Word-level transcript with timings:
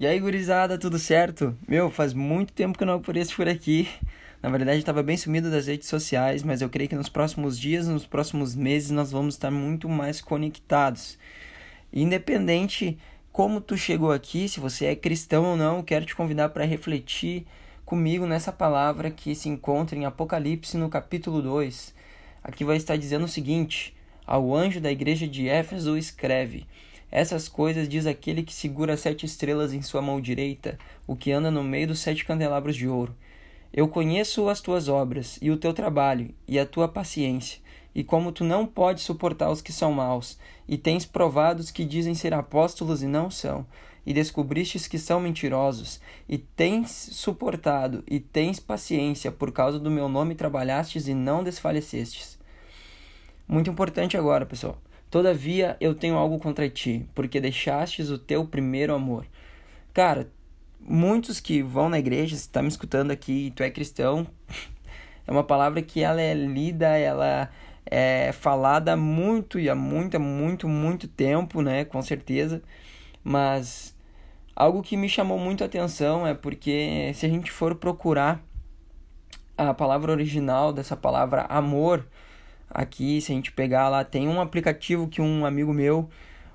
E 0.00 0.06
aí, 0.06 0.18
gurizada, 0.18 0.78
tudo 0.78 0.98
certo? 0.98 1.54
Meu, 1.68 1.90
faz 1.90 2.14
muito 2.14 2.54
tempo 2.54 2.78
que 2.78 2.82
eu 2.82 2.86
não 2.86 2.94
apareço 2.94 3.36
por 3.36 3.46
aqui. 3.46 3.86
Na 4.42 4.48
verdade, 4.48 4.78
estava 4.78 5.02
bem 5.02 5.14
sumido 5.14 5.50
das 5.50 5.66
redes 5.66 5.88
sociais, 5.88 6.42
mas 6.42 6.62
eu 6.62 6.70
creio 6.70 6.88
que 6.88 6.96
nos 6.96 7.10
próximos 7.10 7.58
dias, 7.60 7.86
nos 7.86 8.06
próximos 8.06 8.54
meses, 8.54 8.90
nós 8.90 9.12
vamos 9.12 9.34
estar 9.34 9.50
muito 9.50 9.90
mais 9.90 10.22
conectados. 10.22 11.18
Independente 11.92 12.96
como 13.30 13.60
tu 13.60 13.76
chegou 13.76 14.10
aqui, 14.10 14.48
se 14.48 14.58
você 14.58 14.86
é 14.86 14.96
cristão 14.96 15.44
ou 15.44 15.54
não, 15.54 15.82
quero 15.82 16.06
te 16.06 16.16
convidar 16.16 16.48
para 16.48 16.64
refletir 16.64 17.46
comigo 17.84 18.24
nessa 18.24 18.50
palavra 18.50 19.10
que 19.10 19.34
se 19.34 19.50
encontra 19.50 19.98
em 19.98 20.06
Apocalipse 20.06 20.78
no 20.78 20.88
capítulo 20.88 21.42
2. 21.42 21.94
Aqui 22.42 22.64
vai 22.64 22.78
estar 22.78 22.96
dizendo 22.96 23.26
o 23.26 23.28
seguinte: 23.28 23.94
Ao 24.26 24.56
anjo 24.56 24.80
da 24.80 24.90
igreja 24.90 25.28
de 25.28 25.46
Éfeso 25.46 25.94
escreve: 25.94 26.66
essas 27.10 27.48
coisas 27.48 27.88
diz 27.88 28.06
aquele 28.06 28.42
que 28.42 28.54
segura 28.54 28.96
sete 28.96 29.26
estrelas 29.26 29.72
em 29.72 29.82
sua 29.82 30.00
mão 30.00 30.20
direita, 30.20 30.78
o 31.06 31.16
que 31.16 31.32
anda 31.32 31.50
no 31.50 31.62
meio 31.62 31.88
dos 31.88 31.98
sete 31.98 32.24
candelabros 32.24 32.76
de 32.76 32.86
ouro. 32.86 33.14
Eu 33.72 33.88
conheço 33.88 34.48
as 34.48 34.60
tuas 34.60 34.88
obras, 34.88 35.38
e 35.40 35.50
o 35.50 35.56
teu 35.56 35.72
trabalho, 35.72 36.34
e 36.46 36.58
a 36.58 36.66
tua 36.66 36.88
paciência, 36.88 37.60
e 37.94 38.04
como 38.04 38.32
tu 38.32 38.44
não 38.44 38.66
podes 38.66 39.02
suportar 39.02 39.50
os 39.50 39.60
que 39.60 39.72
são 39.72 39.92
maus, 39.92 40.38
e 40.68 40.78
tens 40.78 41.04
provado 41.04 41.60
os 41.60 41.70
que 41.70 41.84
dizem 41.84 42.14
ser 42.14 42.32
apóstolos 42.32 43.02
e 43.02 43.06
não 43.06 43.30
são, 43.30 43.66
e 44.06 44.12
descobristes 44.12 44.86
que 44.86 44.98
são 44.98 45.20
mentirosos, 45.20 46.00
e 46.28 46.38
tens 46.38 46.90
suportado, 46.90 48.02
e 48.06 48.18
tens 48.18 48.58
paciência, 48.58 49.30
por 49.30 49.52
causa 49.52 49.78
do 49.78 49.90
meu 49.90 50.08
nome 50.08 50.34
trabalhastes 50.34 51.06
e 51.08 51.14
não 51.14 51.44
desfalecestes. 51.44 52.38
Muito 53.46 53.70
importante 53.70 54.16
agora, 54.16 54.46
pessoal. 54.46 54.78
Todavia 55.10 55.76
eu 55.80 55.94
tenho 55.94 56.16
algo 56.16 56.38
contra 56.38 56.68
ti, 56.68 57.04
porque 57.14 57.40
deixastes 57.40 58.10
o 58.10 58.18
teu 58.18 58.44
primeiro 58.46 58.94
amor. 58.94 59.26
Cara, 59.92 60.30
muitos 60.78 61.40
que 61.40 61.62
vão 61.62 61.88
na 61.88 61.98
igreja, 61.98 62.36
se 62.36 62.48
tá 62.48 62.62
me 62.62 62.68
escutando 62.68 63.10
aqui 63.10 63.46
e 63.46 63.50
tu 63.50 63.62
é 63.62 63.70
cristão, 63.70 64.26
é 65.26 65.30
uma 65.30 65.42
palavra 65.42 65.82
que 65.82 66.00
ela 66.00 66.20
é 66.20 66.32
lida, 66.32 66.96
ela 66.96 67.50
é 67.84 68.30
falada 68.32 68.96
muito 68.96 69.58
e 69.58 69.68
há 69.68 69.74
muito, 69.74 70.20
muito, 70.20 70.68
muito 70.68 71.08
tempo, 71.08 71.60
né? 71.60 71.84
Com 71.84 72.00
certeza. 72.00 72.62
Mas 73.24 73.96
algo 74.54 74.82
que 74.82 74.96
me 74.96 75.08
chamou 75.08 75.38
muito 75.38 75.64
a 75.64 75.66
atenção 75.66 76.24
é 76.24 76.34
porque 76.34 77.10
se 77.14 77.26
a 77.26 77.28
gente 77.28 77.50
for 77.50 77.74
procurar 77.74 78.40
a 79.58 79.74
palavra 79.74 80.12
original 80.12 80.72
dessa 80.72 80.96
palavra 80.96 81.42
amor, 81.48 82.06
Aqui, 82.70 83.20
se 83.20 83.32
a 83.32 83.34
gente 83.34 83.50
pegar 83.50 83.88
lá, 83.88 84.04
tem 84.04 84.28
um 84.28 84.40
aplicativo 84.40 85.08
que 85.08 85.20
um 85.20 85.44
amigo 85.44 85.74
meu, 85.74 86.08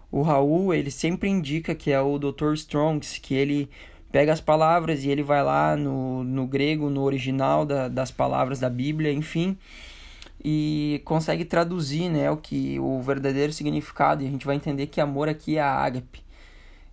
o 0.09 0.21
Raul, 0.21 0.73
ele 0.73 0.89
sempre 0.89 1.27
indica 1.29 1.75
que 1.75 1.91
é 1.91 1.99
o 1.99 2.17
Dr. 2.17 2.53
Strongs, 2.53 3.19
que 3.19 3.33
ele 3.35 3.69
pega 4.11 4.31
as 4.31 4.39
palavras 4.39 5.03
e 5.03 5.09
ele 5.09 5.21
vai 5.21 5.43
lá 5.43 5.75
no, 5.75 6.23
no 6.23 6.47
grego, 6.47 6.89
no 6.89 7.01
original 7.03 7.65
da, 7.65 7.89
das 7.89 8.11
palavras 8.11 8.61
da 8.61 8.69
Bíblia, 8.69 9.11
enfim, 9.11 9.57
e 10.41 11.01
consegue 11.03 11.43
traduzir 11.43 12.09
né, 12.09 12.31
o 12.31 12.37
que 12.37 12.79
o 12.79 13.01
verdadeiro 13.01 13.51
significado, 13.51 14.23
e 14.23 14.27
a 14.27 14.29
gente 14.29 14.45
vai 14.45 14.55
entender 14.55 14.87
que 14.87 15.01
amor 15.01 15.27
aqui 15.27 15.57
é 15.57 15.61
a 15.61 15.69
ágape. 15.69 16.23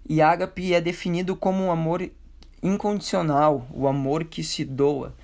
E 0.09 0.21
ágape 0.21 0.75
é 0.75 0.81
definido 0.81 1.37
como 1.37 1.63
um 1.63 1.71
amor 1.71 2.11
incondicional, 2.61 3.69
o 3.73 3.87
amor 3.87 4.25
que 4.25 4.43
se 4.43 4.65
doa. 4.65 5.15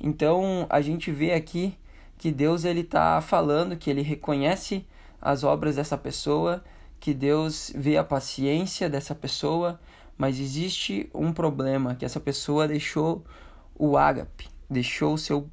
Então 0.00 0.66
a 0.68 0.80
gente 0.80 1.12
vê 1.12 1.32
aqui 1.32 1.76
que 2.18 2.30
Deus 2.30 2.64
ele 2.64 2.80
está 2.80 3.20
falando 3.20 3.76
que 3.76 3.90
ele 3.90 4.02
reconhece 4.02 4.86
as 5.20 5.44
obras 5.44 5.76
dessa 5.76 5.96
pessoa, 5.96 6.62
que 7.00 7.12
Deus 7.12 7.72
vê 7.74 7.96
a 7.96 8.04
paciência 8.04 8.88
dessa 8.88 9.14
pessoa, 9.14 9.80
mas 10.16 10.38
existe 10.38 11.08
um 11.14 11.32
problema 11.32 11.94
que 11.94 12.04
essa 12.04 12.20
pessoa 12.20 12.68
deixou 12.68 13.24
o 13.74 13.96
ágape, 13.96 14.48
deixou 14.70 15.14
o 15.14 15.18
seu 15.18 15.48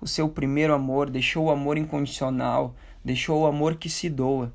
o 0.00 0.06
seu 0.06 0.28
primeiro 0.28 0.74
amor, 0.74 1.08
deixou 1.08 1.46
o 1.46 1.50
amor 1.50 1.78
incondicional, 1.78 2.76
deixou 3.02 3.42
o 3.42 3.46
amor 3.46 3.76
que 3.76 3.88
se 3.88 4.10
doa. 4.10 4.52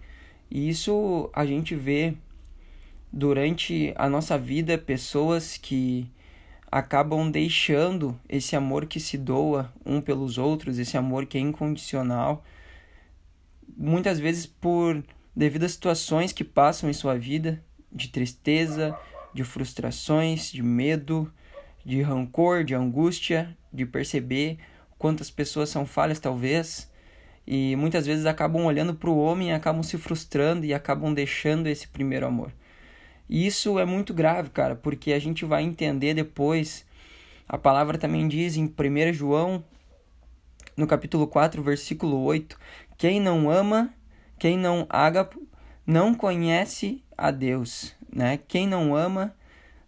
E 0.49 0.69
isso 0.69 1.27
a 1.33 1.43
gente 1.43 1.73
vê 1.75 2.13
durante 3.11 3.91
a 3.95 4.07
nossa 4.07 4.37
vida 4.37 4.77
pessoas 4.77 5.57
que 5.57 6.07
acabam 6.71 7.29
deixando 7.29 8.19
esse 8.27 8.55
amor 8.55 8.85
que 8.85 8.99
se 8.99 9.17
doa 9.17 9.73
um 9.85 9.99
pelos 10.01 10.37
outros, 10.37 10.77
esse 10.77 10.97
amor 10.97 11.25
que 11.25 11.37
é 11.37 11.41
incondicional, 11.41 12.43
muitas 13.75 14.19
vezes 14.19 14.45
por 14.45 15.03
devido 15.35 15.63
a 15.63 15.69
situações 15.69 16.33
que 16.33 16.43
passam 16.43 16.89
em 16.89 16.93
sua 16.93 17.17
vida, 17.17 17.63
de 17.91 18.09
tristeza, 18.09 18.97
de 19.33 19.43
frustrações, 19.43 20.51
de 20.51 20.61
medo, 20.61 21.31
de 21.85 22.01
rancor, 22.01 22.63
de 22.63 22.75
angústia, 22.75 23.57
de 23.71 23.85
perceber 23.85 24.59
quantas 24.97 25.31
pessoas 25.31 25.69
são 25.69 25.85
falhas 25.85 26.19
talvez, 26.19 26.91
e 27.47 27.75
muitas 27.75 28.05
vezes 28.05 28.25
acabam 28.25 28.65
olhando 28.65 28.93
para 28.93 29.09
o 29.09 29.17
homem, 29.17 29.53
acabam 29.53 29.81
se 29.81 29.97
frustrando 29.97 30.65
e 30.65 30.73
acabam 30.73 31.13
deixando 31.13 31.67
esse 31.67 31.87
primeiro 31.87 32.27
amor. 32.27 32.51
E 33.29 33.45
isso 33.45 33.77
é 33.77 33.85
muito 33.85 34.13
grave, 34.13 34.49
cara, 34.49 34.75
porque 34.75 35.13
a 35.13 35.19
gente 35.19 35.45
vai 35.45 35.63
entender 35.63 36.15
depois. 36.15 36.83
A 37.47 37.57
palavra 37.57 37.97
também 37.97 38.27
diz 38.27 38.57
em 38.57 38.65
1 38.65 39.13
João, 39.13 39.63
no 40.75 40.87
capítulo 40.87 41.27
4, 41.27 41.61
versículo 41.61 42.23
8: 42.23 42.57
Quem 42.97 43.19
não 43.21 43.49
ama, 43.51 43.93
quem 44.39 44.57
não 44.57 44.87
ágapo, 44.89 45.39
não 45.85 46.15
conhece 46.15 47.03
a 47.15 47.29
Deus, 47.29 47.95
né? 48.11 48.39
Quem 48.47 48.67
não 48.67 48.95
ama, 48.95 49.35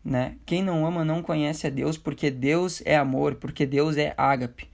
né? 0.05 0.35
Quem 0.45 0.61
não 0.61 0.85
ama 0.85 1.03
não 1.03 1.23
conhece 1.23 1.65
a 1.65 1.69
Deus, 1.69 1.97
porque 1.97 2.29
Deus 2.29 2.81
é 2.85 2.95
amor, 2.95 3.35
porque 3.35 3.65
Deus 3.65 3.97
é 3.97 4.13
ágape. 4.17 4.69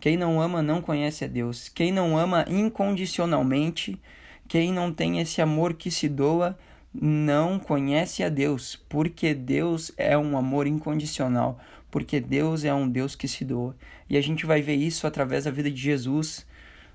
Quem 0.00 0.16
não 0.16 0.40
ama 0.40 0.62
não 0.62 0.80
conhece 0.80 1.24
a 1.24 1.28
Deus. 1.28 1.68
Quem 1.68 1.92
não 1.92 2.16
ama 2.16 2.44
incondicionalmente, 2.48 4.00
quem 4.46 4.72
não 4.72 4.92
tem 4.92 5.18
esse 5.20 5.42
amor 5.42 5.74
que 5.74 5.90
se 5.90 6.08
doa, 6.08 6.56
não 7.00 7.58
conhece 7.58 8.22
a 8.24 8.28
Deus, 8.28 8.76
porque 8.88 9.32
Deus 9.32 9.92
é 9.96 10.18
um 10.18 10.36
amor 10.36 10.66
incondicional, 10.66 11.58
porque 11.90 12.20
Deus 12.20 12.64
é 12.64 12.74
um 12.74 12.88
Deus 12.88 13.14
que 13.14 13.28
se 13.28 13.44
doa. 13.44 13.76
E 14.10 14.16
a 14.16 14.20
gente 14.20 14.44
vai 14.44 14.60
ver 14.60 14.74
isso 14.74 15.06
através 15.06 15.44
da 15.44 15.50
vida 15.50 15.70
de 15.70 15.80
Jesus, 15.80 16.46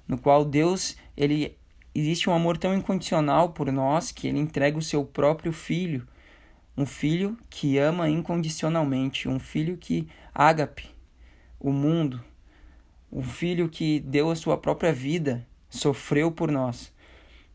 no 0.07 0.17
qual 0.17 0.43
Deus, 0.43 0.97
ele 1.15 1.55
existe 1.95 2.29
um 2.29 2.33
amor 2.33 2.57
tão 2.57 2.75
incondicional 2.75 3.49
por 3.49 3.71
nós 3.71 4.11
que 4.11 4.27
ele 4.27 4.39
entrega 4.39 4.77
o 4.77 4.81
seu 4.81 5.05
próprio 5.05 5.53
filho, 5.53 6.05
um 6.75 6.85
filho 6.85 7.37
que 7.49 7.77
ama 7.77 8.09
incondicionalmente, 8.09 9.29
um 9.29 9.39
filho 9.39 9.77
que 9.77 10.07
ágape 10.33 10.89
o 11.59 11.71
mundo, 11.71 12.21
um 13.11 13.23
filho 13.23 13.69
que 13.69 13.99
deu 14.01 14.31
a 14.31 14.35
sua 14.35 14.57
própria 14.57 14.91
vida, 14.91 15.47
sofreu 15.69 16.31
por 16.31 16.51
nós. 16.51 16.91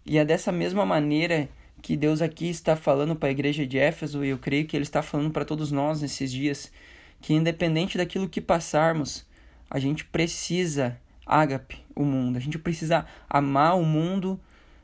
E 0.06 0.16
é 0.16 0.24
dessa 0.24 0.50
mesma 0.50 0.86
maneira 0.86 1.48
que 1.82 1.96
Deus 1.96 2.20
aqui 2.20 2.48
está 2.48 2.76
falando 2.76 3.14
para 3.14 3.28
a 3.28 3.32
igreja 3.32 3.66
de 3.66 3.78
Éfeso 3.78 4.24
e 4.24 4.28
eu 4.28 4.38
creio 4.38 4.66
que 4.66 4.76
Ele 4.76 4.84
está 4.84 5.02
falando 5.02 5.30
para 5.30 5.44
todos 5.44 5.70
nós 5.70 6.02
nesses 6.02 6.30
dias 6.30 6.72
que, 7.20 7.34
independente 7.34 7.98
daquilo 7.98 8.28
que 8.28 8.40
passarmos, 8.40 9.26
a 9.70 9.78
gente 9.78 10.04
precisa 10.04 10.98
ágape 11.26 11.84
o 11.94 12.04
mundo, 12.04 12.36
a 12.36 12.40
gente 12.40 12.58
precisa 12.58 13.06
amar 13.28 13.78
o 13.78 13.84
mundo 13.84 14.40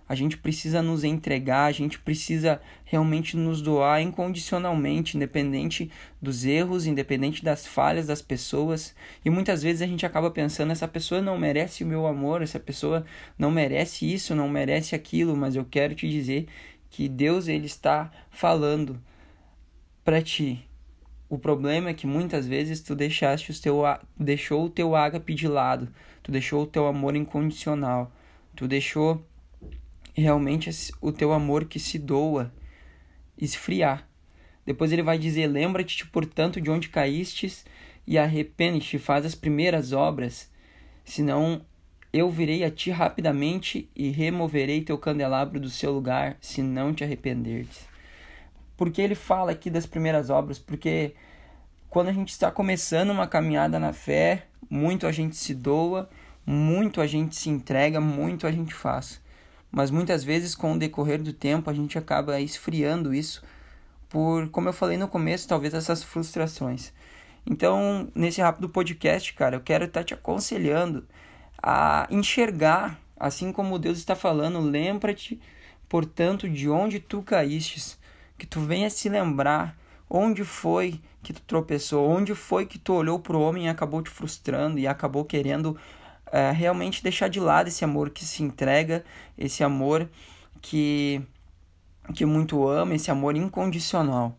a 0.07 0.15
gente 0.15 0.37
precisa 0.37 0.83
nos 0.83 1.03
entregar, 1.03 1.65
a 1.65 1.73
gente 1.73 1.99
precisa 1.99 2.61
realmente 2.85 3.39
nos 3.39 3.63
doar 3.63 4.03
incondicionalmente, 4.03 5.17
independente 5.17 5.91
dos 6.21 6.45
erros, 6.45 6.87
independente 6.87 7.43
das 7.43 7.67
falhas 7.67 8.07
das 8.07 8.21
pessoas. 8.21 8.95
E 9.25 9.31
muitas 9.31 9.63
vezes 9.63 9.81
a 9.81 9.87
gente 9.87 10.05
acaba 10.05 10.31
pensando: 10.31 10.73
essa 10.73 10.87
pessoa 10.87 11.23
não 11.23 11.39
merece 11.39 11.83
o 11.83 11.87
meu 11.87 12.07
amor, 12.07 12.43
essa 12.43 12.61
pessoa 12.61 13.07
não 13.39 13.51
merece 13.51 14.13
isso, 14.13 14.35
não 14.35 14.49
merece 14.49 14.95
aquilo, 14.95 15.35
mas 15.35 15.57
eu 15.57 15.65
quero 15.65 15.95
te 15.95 16.09
dizer 16.09 16.49
que 16.95 17.09
Deus 17.09 17.49
ele 17.49 17.67
está 17.67 18.09
falando 18.31 19.03
para 20.05 20.23
ti. 20.23 20.65
O 21.29 21.37
problema 21.37 21.91
é 21.91 21.95
que 21.95 22.07
muitas 22.07 22.47
vezes 22.47 22.81
tu 22.81 22.95
deixaste 22.95 23.51
o 23.51 23.61
teu 23.61 23.83
deixou 24.17 24.65
o 24.65 24.71
teu 24.71 24.95
ágape 24.95 25.35
de 25.35 25.49
lado, 25.49 25.89
tu 26.23 26.31
deixou 26.31 26.63
o 26.63 26.67
teu 26.69 26.87
amor 26.87 27.17
incondicional, 27.17 28.13
tu 28.55 28.69
deixou 28.69 29.27
realmente 30.15 30.71
o 31.01 31.11
teu 31.11 31.33
amor 31.33 31.65
que 31.65 31.81
se 31.81 31.99
doa 31.99 32.55
esfriar. 33.37 34.09
Depois 34.65 34.93
ele 34.93 35.03
vai 35.03 35.19
dizer: 35.19 35.49
Lembra-te, 35.49 36.07
portanto, 36.07 36.61
de 36.61 36.71
onde 36.71 36.89
caístes 36.89 37.65
e 38.07 38.17
arrepende-te, 38.17 39.01
faz 39.01 39.27
as 39.27 39.35
primeiras 39.35 39.93
obras, 39.93 40.49
senão 41.05 41.67
eu 42.15 42.31
virei 42.31 42.63
a 42.63 42.71
ti 42.71 42.93
rapidamente 42.93 43.91
e 43.93 44.09
removerei 44.09 44.81
teu 44.81 44.97
candelabro 44.97 45.59
do 45.59 45.69
seu 45.69 45.91
lugar, 45.91 46.37
se 46.41 46.63
não 46.63 46.95
te 46.95 47.03
arrependeres. 47.03 47.89
Porque 48.77 49.03
ele 49.03 49.17
fala 49.17 49.51
aqui 49.51 49.69
das 49.69 49.85
primeiras 49.85 50.31
obras? 50.31 50.57
Porque 50.57 51.13
quando 51.91 52.11
a 52.11 52.13
gente 52.13 52.29
está 52.29 52.53
começando 52.53 53.11
uma 53.11 53.27
caminhada 53.27 53.81
na 53.81 53.93
fé, 53.93 54.47
muito 54.71 55.09
a 55.09 55.13
gente 55.13 55.35
se 55.35 55.53
doa, 55.57 56.09
muito 56.47 57.01
a 57.01 57.07
gente 57.09 57.35
se 57.35 57.51
entrega, 57.51 58.01
muito 58.01 58.47
a 58.47 58.53
gente 58.53 58.73
faz. 58.73 59.21
Mas 59.69 59.91
muitas 59.91 60.23
vezes, 60.23 60.55
com 60.55 60.75
o 60.75 60.79
decorrer 60.79 61.21
do 61.21 61.33
tempo, 61.33 61.69
a 61.69 61.75
gente 61.75 61.99
acaba 61.99 62.39
esfriando 62.39 63.13
isso 63.13 63.43
por, 64.09 64.49
como 64.51 64.69
eu 64.69 64.73
falei 64.73 64.97
no 64.97 65.09
começo, 65.09 65.49
talvez 65.49 65.75
essas 65.75 66.05
frustrações. 66.05 66.93
Então, 67.45 68.09
nesse 68.15 68.41
rápido 68.41 68.69
podcast, 68.69 69.35
cara, 69.35 69.57
eu 69.57 69.61
quero 69.61 69.87
estar 69.87 70.05
te 70.05 70.15
aconselhando 70.15 71.05
a 71.67 72.07
enxergar, 72.11 73.01
assim 73.19 73.51
como 73.51 73.79
Deus 73.79 73.97
está 73.97 74.15
falando, 74.15 74.61
lembra-te, 74.61 75.41
portanto, 75.89 76.47
de 76.47 76.69
onde 76.69 77.01
tu 77.01 77.23
caístes, 77.23 77.99
que 78.37 78.47
tu 78.47 78.61
venha 78.61 78.91
se 78.91 79.09
lembrar 79.09 79.75
onde 80.11 80.45
foi 80.45 81.01
que 81.23 81.33
tu 81.33 81.41
tropeçou, 81.41 82.07
onde 82.07 82.35
foi 82.35 82.67
que 82.67 82.79
tu 82.79 82.93
olhou 82.93 83.19
para 83.19 83.35
o 83.35 83.41
homem 83.41 83.65
e 83.65 83.69
acabou 83.69 84.03
te 84.03 84.11
frustrando 84.11 84.79
e 84.79 84.87
acabou 84.87 85.25
querendo 85.25 85.75
é, 86.31 86.51
realmente 86.51 87.03
deixar 87.03 87.29
de 87.29 87.41
lado 87.41 87.69
esse 87.69 87.83
amor 87.83 88.11
que 88.11 88.27
se 88.27 88.43
entrega, 88.43 89.03
esse 89.39 89.65
amor 89.65 90.07
que, 90.61 91.23
que 92.15 92.27
muito 92.27 92.69
ama, 92.69 92.95
esse 92.95 93.11
amor 93.11 93.37
incondicional. 93.37 94.37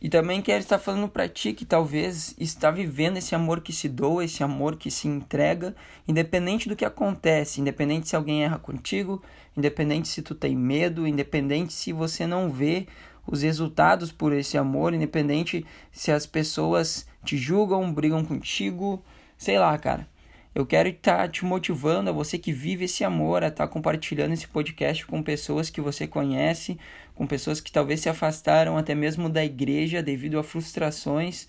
E 0.00 0.08
também 0.08 0.40
quero 0.40 0.60
estar 0.60 0.78
falando 0.78 1.08
para 1.08 1.28
ti 1.28 1.52
que 1.52 1.64
talvez 1.64 2.34
está 2.38 2.70
vivendo 2.70 3.16
esse 3.16 3.34
amor 3.34 3.60
que 3.60 3.72
se 3.72 3.88
doa, 3.88 4.24
esse 4.24 4.44
amor 4.44 4.76
que 4.76 4.92
se 4.92 5.08
entrega, 5.08 5.74
independente 6.06 6.68
do 6.68 6.76
que 6.76 6.84
acontece, 6.84 7.60
independente 7.60 8.08
se 8.08 8.14
alguém 8.14 8.44
erra 8.44 8.58
contigo, 8.58 9.20
independente 9.56 10.06
se 10.06 10.22
tu 10.22 10.36
tem 10.36 10.54
medo, 10.54 11.06
independente 11.06 11.72
se 11.72 11.92
você 11.92 12.28
não 12.28 12.48
vê 12.48 12.86
os 13.26 13.42
resultados 13.42 14.12
por 14.12 14.32
esse 14.32 14.56
amor, 14.56 14.94
independente 14.94 15.66
se 15.90 16.12
as 16.12 16.26
pessoas 16.26 17.06
te 17.24 17.36
julgam, 17.36 17.92
brigam 17.92 18.24
contigo, 18.24 19.02
sei 19.36 19.58
lá, 19.58 19.76
cara. 19.78 20.08
Eu 20.58 20.66
quero 20.66 20.88
estar 20.88 21.28
te 21.28 21.44
motivando 21.44 22.10
a 22.10 22.12
você 22.12 22.36
que 22.36 22.52
vive 22.52 22.86
esse 22.86 23.04
amor, 23.04 23.44
a 23.44 23.46
estar 23.46 23.68
compartilhando 23.68 24.32
esse 24.32 24.48
podcast 24.48 25.06
com 25.06 25.22
pessoas 25.22 25.70
que 25.70 25.80
você 25.80 26.04
conhece, 26.04 26.76
com 27.14 27.28
pessoas 27.28 27.60
que 27.60 27.70
talvez 27.70 28.00
se 28.00 28.08
afastaram 28.08 28.76
até 28.76 28.92
mesmo 28.92 29.28
da 29.28 29.44
igreja 29.44 30.02
devido 30.02 30.36
a 30.36 30.42
frustrações, 30.42 31.46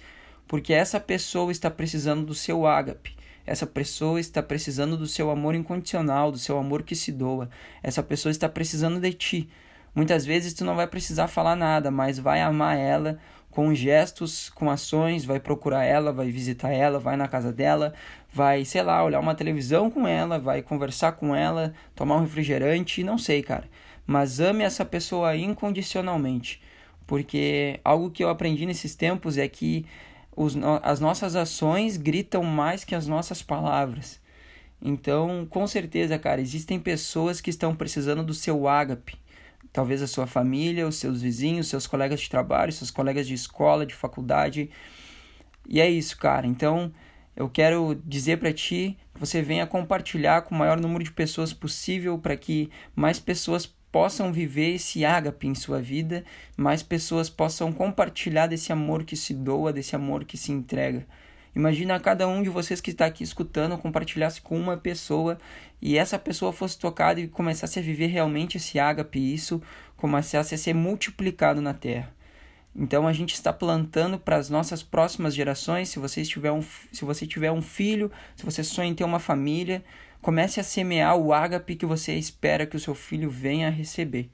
porque 0.47 0.73
essa 0.73 1.00
pessoa 1.00 1.51
está 1.51 1.71
precisando 1.71 2.23
do 2.23 2.35
seu 2.35 2.67
ágape. 2.67 3.17
Essa 3.47 3.65
pessoa 3.65 4.19
está 4.19 4.44
precisando 4.44 4.95
do 4.95 5.07
seu 5.07 5.31
amor 5.31 5.56
incondicional, 5.56 6.31
do 6.31 6.38
seu 6.38 6.59
amor 6.59 6.83
que 6.83 6.95
se 6.95 7.11
doa. 7.11 7.50
Essa 7.81 8.03
pessoa 8.03 8.29
está 8.29 8.47
precisando 8.47 9.00
de 9.00 9.11
ti. 9.11 9.50
Muitas 9.95 10.23
vezes 10.23 10.53
tu 10.53 10.63
não 10.63 10.75
vai 10.75 10.85
precisar 10.85 11.27
falar 11.27 11.56
nada, 11.56 11.89
mas 11.89 12.19
vai 12.19 12.41
amar 12.41 12.77
ela 12.77 13.17
com 13.50 13.74
gestos, 13.74 14.50
com 14.50 14.69
ações, 14.69 15.25
vai 15.25 15.40
procurar 15.40 15.84
ela, 15.84 16.13
vai 16.13 16.30
visitar 16.30 16.72
ela, 16.72 17.00
vai 17.00 17.18
na 17.18 17.28
casa 17.28 17.51
dela, 17.51 17.94
vai, 18.31 18.63
sei 18.63 18.84
lá, 18.84 19.04
olhar 19.04 19.19
uma 19.19 19.36
televisão 19.36 19.90
com 19.90 20.07
ela, 20.07 20.38
vai 20.38 20.62
conversar 20.62 21.13
com 21.13 21.36
ela, 21.36 21.74
tomar 21.96 22.18
um 22.18 22.22
refrigerante, 22.22 23.04
não 23.04 23.18
sei, 23.18 23.42
cara. 23.42 23.68
Mas 24.06 24.40
ame 24.40 24.63
essa 24.63 24.86
pessoa 24.86 25.36
incondicionalmente, 25.36 26.62
porque 27.06 27.80
algo 27.84 28.12
que 28.12 28.24
eu 28.24 28.30
aprendi 28.30 28.66
nesses 28.66 28.96
tempos 28.96 29.38
é 29.38 29.48
que 29.48 29.86
os, 30.36 30.56
as 30.84 31.00
nossas 31.00 31.36
ações 31.36 31.98
gritam 31.98 32.44
mais 32.44 32.84
que 32.84 32.95
as 32.95 33.07
nossas 33.07 33.42
palavras. 33.42 34.19
Então, 34.81 35.45
com 35.50 35.68
certeza, 35.68 36.18
cara, 36.18 36.40
existem 36.40 36.80
pessoas 36.80 37.42
que 37.42 37.50
estão 37.50 37.75
precisando 37.75 38.24
do 38.24 38.34
seu 38.34 38.68
ágape 38.68 39.18
talvez 39.71 40.01
a 40.01 40.07
sua 40.07 40.27
família, 40.27 40.88
os 40.88 40.95
seus 40.95 41.21
vizinhos, 41.21 41.68
seus 41.68 41.88
colegas 41.88 42.21
de 42.21 42.30
trabalho, 42.30 42.71
seus 42.71 42.92
colegas 42.92 43.27
de 43.27 43.33
escola, 43.33 43.86
de 43.86 43.94
faculdade. 43.94 44.69
E 45.68 45.80
é 45.80 45.89
isso, 45.89 46.18
cara. 46.18 46.48
Então, 46.48 46.92
eu 47.36 47.50
quero 47.50 48.01
dizer 48.06 48.38
para 48.38 48.51
ti 48.51 48.98
que 49.13 49.19
você 49.19 49.42
venha 49.42 49.68
compartilhar 49.68 50.42
com 50.42 50.56
o 50.56 50.57
maior 50.57 50.80
número 50.80 51.04
de 51.04 51.12
pessoas 51.12 51.54
possível 51.54 52.18
para 52.18 52.36
que 52.36 52.69
mais 52.95 53.19
pessoas 53.19 53.66
possam 53.92 54.31
viver 54.31 54.75
esse 54.75 55.04
ágape 55.04 55.48
em 55.48 55.56
sua 55.56 55.81
vida, 55.81 56.24
mais 56.56 56.83
pessoas 56.83 57.30
possam 57.30 57.71
compartilhar 57.71 58.48
desse 58.48 58.71
amor 58.71 59.04
que 59.04 59.16
se 59.16 59.33
doa, 59.33 59.74
desse 59.74 59.95
amor 59.95 60.25
que 60.25 60.38
se 60.38 60.51
entrega. 60.51 61.06
Imagina 61.56 62.00
cada 62.00 62.28
um 62.28 62.44
de 62.44 62.50
vocês 62.50 62.80
que 62.80 62.92
está 62.92 63.06
aqui 63.06 63.24
escutando 63.24 63.78
compartilhasse 63.78 64.42
com 64.42 64.57
uma 64.57 64.78
pessoa 64.78 65.38
e 65.81 65.98
essa 65.98 66.19
pessoa 66.19 66.54
fosse 66.54 66.78
tocada 66.78 67.19
e 67.19 67.28
começasse 67.28 67.80
a 67.80 67.81
viver 67.81 68.07
realmente 68.07 68.57
esse 68.57 68.80
ágape, 68.80 69.34
isso 69.34 69.62
começasse 69.98 70.54
a 70.54 70.57
ser 70.57 70.74
multiplicado 70.74 71.62
na 71.62 71.74
terra. 71.74 72.13
Então 72.75 73.07
a 73.07 73.13
gente 73.13 73.34
está 73.34 73.51
plantando 73.51 74.19
para 74.19 74.38
as 74.38 74.50
nossas 74.50 74.84
próximas 74.84 75.34
gerações. 75.34 75.90
Se 75.90 76.00
você 76.00 76.24
tiver 76.24 76.51
um, 76.51 76.62
se 76.62 77.04
você 77.04 77.25
tiver 77.25 77.52
um 77.52 77.62
filho, 77.62 78.12
se 78.36 78.45
você 78.45 78.63
sonha 78.63 78.90
em 78.90 78.95
ter 78.95 79.04
uma 79.04 79.19
família, 79.19 79.84
comece 80.22 80.60
a 80.60 80.63
semear 80.63 81.18
o 81.18 81.34
ágape 81.34 81.75
que 81.75 81.86
você 81.86 82.13
espera 82.13 82.66
que 82.66 82.78
o 82.78 82.80
seu 82.80 82.94
filho 82.94 83.30
venha 83.30 83.68
a 83.68 83.72
receber. 83.72 84.30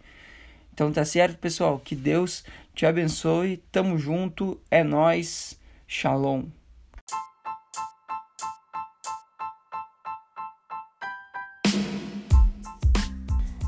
Então 0.74 0.92
tá 0.92 1.06
certo, 1.06 1.38
pessoal? 1.38 1.80
Que 1.80 1.96
Deus 1.96 2.44
te 2.74 2.86
abençoe. 2.86 3.64
Tamo 3.72 3.98
junto. 3.98 4.60
É 4.70 4.84
nós. 4.84 5.58
Shalom. 5.88 6.65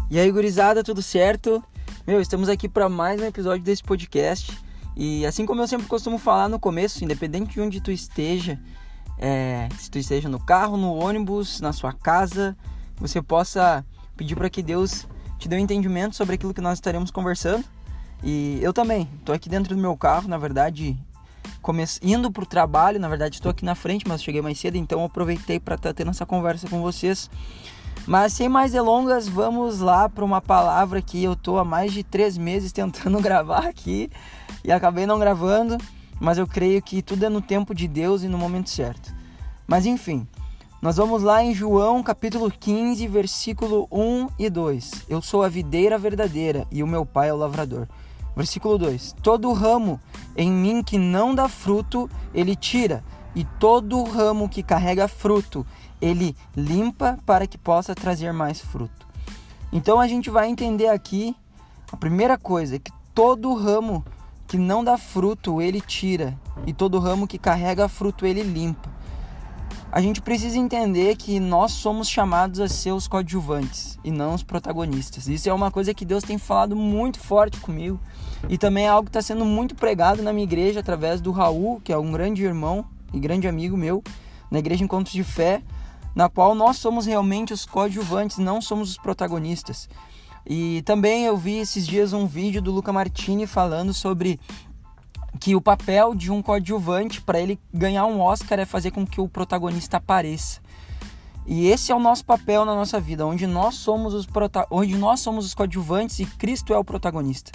E 0.09 0.17
aí, 0.17 0.31
gurizada, 0.31 0.85
tudo 0.85 1.01
certo? 1.01 1.61
Meu, 2.07 2.21
estamos 2.21 2.47
aqui 2.47 2.69
para 2.69 2.87
mais 2.87 3.19
um 3.19 3.25
episódio 3.25 3.61
desse 3.61 3.83
podcast. 3.83 4.57
E 4.95 5.25
assim 5.25 5.45
como 5.45 5.61
eu 5.61 5.67
sempre 5.67 5.85
costumo 5.85 6.17
falar 6.17 6.47
no 6.47 6.57
começo, 6.57 7.03
independente 7.03 7.55
de 7.55 7.59
onde 7.59 7.81
tu 7.81 7.91
esteja, 7.91 8.57
é, 9.17 9.67
se 9.77 9.91
tu 9.91 9.99
esteja 9.99 10.29
no 10.29 10.39
carro, 10.39 10.77
no 10.77 10.93
ônibus, 10.93 11.59
na 11.59 11.73
sua 11.73 11.91
casa, 11.91 12.55
você 12.95 13.21
possa 13.21 13.85
pedir 14.15 14.37
para 14.37 14.49
que 14.49 14.63
Deus 14.63 15.05
te 15.37 15.49
dê 15.49 15.57
um 15.57 15.59
entendimento 15.59 16.15
sobre 16.15 16.35
aquilo 16.35 16.53
que 16.53 16.61
nós 16.61 16.77
estaremos 16.77 17.11
conversando. 17.11 17.65
E 18.23 18.59
eu 18.61 18.71
também, 18.71 19.09
estou 19.19 19.35
aqui 19.35 19.49
dentro 19.49 19.75
do 19.75 19.81
meu 19.81 19.97
carro, 19.97 20.29
na 20.29 20.37
verdade, 20.37 20.97
indo 22.01 22.31
para 22.31 22.43
o 22.43 22.47
trabalho, 22.47 22.97
na 22.97 23.09
verdade 23.09 23.35
estou 23.35 23.49
aqui 23.49 23.65
na 23.65 23.75
frente, 23.75 24.07
mas 24.07 24.23
cheguei 24.23 24.41
mais 24.41 24.57
cedo, 24.57 24.77
então 24.77 25.03
aproveitei 25.03 25.59
para 25.59 25.75
estar 25.75 25.89
tá 25.89 25.93
tendo 25.93 26.11
essa 26.11 26.25
conversa 26.25 26.65
com 26.69 26.81
vocês. 26.81 27.29
Mas 28.07 28.31
sem 28.31 28.47
mais 28.47 28.71
delongas, 28.71 29.27
vamos 29.27 29.81
lá 29.81 30.07
para 30.07 30.23
uma 30.23 30.39
palavra 30.39 31.01
que 31.01 31.21
eu 31.21 31.35
tô 31.35 31.57
há 31.57 31.65
mais 31.65 31.91
de 31.91 32.05
três 32.05 32.37
meses 32.37 32.71
tentando 32.71 33.19
gravar 33.21 33.67
aqui 33.67 34.09
e 34.63 34.71
acabei 34.71 35.05
não 35.05 35.19
gravando, 35.19 35.77
mas 36.17 36.37
eu 36.37 36.47
creio 36.47 36.81
que 36.81 37.01
tudo 37.01 37.25
é 37.25 37.29
no 37.29 37.41
tempo 37.41 37.75
de 37.75 37.85
Deus 37.85 38.23
e 38.23 38.29
no 38.29 38.37
momento 38.37 38.69
certo. 38.69 39.13
Mas 39.67 39.85
enfim, 39.85 40.25
nós 40.81 40.95
vamos 40.95 41.21
lá 41.21 41.43
em 41.43 41.53
João 41.53 42.01
capítulo 42.01 42.49
15, 42.49 43.05
versículo 43.09 43.89
1 43.91 44.29
e 44.39 44.49
2. 44.49 45.05
Eu 45.09 45.21
sou 45.21 45.43
a 45.43 45.49
videira 45.49 45.97
verdadeira 45.97 46.65
e 46.71 46.81
o 46.81 46.87
meu 46.87 47.05
pai 47.05 47.27
é 47.27 47.33
o 47.33 47.37
lavrador. 47.37 47.89
Versículo 48.37 48.77
2: 48.77 49.15
Todo 49.21 49.51
ramo 49.51 49.99
em 50.33 50.49
mim 50.49 50.81
que 50.81 50.97
não 50.97 51.35
dá 51.35 51.49
fruto, 51.49 52.09
ele 52.33 52.55
tira, 52.55 53.03
e 53.35 53.43
todo 53.59 54.01
ramo 54.03 54.47
que 54.47 54.63
carrega 54.63 55.09
fruto, 55.09 55.65
ele 56.01 56.35
limpa 56.55 57.17
para 57.25 57.47
que 57.47 57.57
possa 57.57 57.95
trazer 57.95 58.31
mais 58.31 58.59
fruto. 58.59 59.07
Então 59.71 59.99
a 59.99 60.07
gente 60.07 60.29
vai 60.29 60.47
entender 60.47 60.87
aqui 60.87 61.35
a 61.91 61.97
primeira 61.97 62.37
coisa 62.37 62.79
que 62.79 62.91
todo 63.13 63.53
ramo 63.53 64.03
que 64.47 64.57
não 64.57 64.83
dá 64.83 64.97
fruto 64.97 65.61
ele 65.61 65.81
tira 65.81 66.37
e 66.65 66.73
todo 66.73 66.99
ramo 66.99 67.27
que 67.27 67.37
carrega 67.37 67.89
fruto 67.89 68.25
ele 68.25 68.41
limpa. 68.41 68.97
A 69.91 70.01
gente 70.01 70.21
precisa 70.21 70.57
entender 70.57 71.15
que 71.15 71.39
nós 71.39 71.71
somos 71.71 72.09
chamados 72.09 72.59
a 72.59 72.67
ser 72.67 72.91
os 72.91 73.07
coadjuvantes 73.07 73.97
e 74.03 74.11
não 74.11 74.33
os 74.33 74.43
protagonistas. 74.43 75.27
Isso 75.27 75.49
é 75.49 75.53
uma 75.53 75.71
coisa 75.71 75.93
que 75.93 76.05
Deus 76.05 76.23
tem 76.23 76.37
falado 76.37 76.75
muito 76.75 77.19
forte 77.19 77.59
comigo 77.59 77.99
e 78.49 78.57
também 78.57 78.85
é 78.85 78.89
algo 78.89 79.05
que 79.05 79.09
está 79.09 79.21
sendo 79.21 79.45
muito 79.45 79.75
pregado 79.75 80.21
na 80.21 80.33
minha 80.33 80.43
igreja 80.43 80.81
através 80.81 81.21
do 81.21 81.31
Raul, 81.31 81.81
que 81.83 81.91
é 81.91 81.97
um 81.97 82.11
grande 82.11 82.43
irmão 82.43 82.85
e 83.13 83.19
grande 83.19 83.47
amigo 83.47 83.77
meu, 83.77 84.03
na 84.51 84.59
igreja 84.59 84.83
Encontros 84.83 85.13
de 85.13 85.23
Fé 85.23 85.61
na 86.17 86.27
qual 86.27 86.55
nós 86.55 86.77
somos 86.77 87.05
realmente 87.05 87.53
os 87.53 87.63
coadjuvantes, 87.63 88.39
não 88.39 88.59
somos 88.59 88.89
os 88.89 88.97
protagonistas. 88.97 89.87
E 90.43 90.81
também 90.81 91.25
eu 91.25 91.37
vi 91.37 91.59
esses 91.59 91.85
dias 91.85 92.11
um 92.11 92.25
vídeo 92.25 92.59
do 92.59 92.71
Luca 92.71 92.91
Martini 92.91 93.45
falando 93.45 93.93
sobre 93.93 94.39
que 95.39 95.55
o 95.55 95.61
papel 95.61 96.15
de 96.15 96.31
um 96.31 96.41
coadjuvante 96.41 97.21
para 97.21 97.39
ele 97.39 97.59
ganhar 97.71 98.07
um 98.07 98.19
Oscar 98.19 98.57
é 98.57 98.65
fazer 98.65 98.89
com 98.89 99.05
que 99.05 99.21
o 99.21 99.29
protagonista 99.29 99.97
apareça. 99.97 100.59
E 101.45 101.67
esse 101.67 101.91
é 101.91 101.95
o 101.95 101.99
nosso 101.99 102.25
papel 102.25 102.65
na 102.65 102.73
nossa 102.73 102.99
vida, 102.99 103.23
onde 103.23 103.45
nós 103.45 103.75
somos 103.75 104.15
os 104.15 104.27
onde 104.71 104.95
nós 104.95 105.19
somos 105.19 105.45
os 105.45 105.53
coadjuvantes 105.53 106.17
e 106.17 106.25
Cristo 106.25 106.73
é 106.73 106.77
o 106.79 106.83
protagonista. 106.83 107.51